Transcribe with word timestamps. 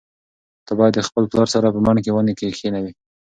ته 0.65 0.73
باید 0.79 0.93
د 0.95 1.01
خپل 1.07 1.23
پلار 1.31 1.47
سره 1.55 1.67
په 1.73 1.79
بڼ 1.85 1.95
کې 2.03 2.11
ونې 2.13 2.33
کښېنوې. 2.39 2.91